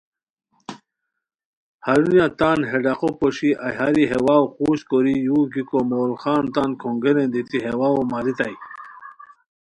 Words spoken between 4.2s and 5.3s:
واؤ قوژد کوری